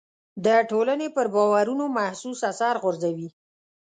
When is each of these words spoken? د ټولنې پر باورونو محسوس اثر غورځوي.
د 0.45 0.47
ټولنې 0.69 1.07
پر 1.15 1.25
باورونو 1.35 1.85
محسوس 1.97 2.39
اثر 2.51 2.75
غورځوي. 2.83 3.29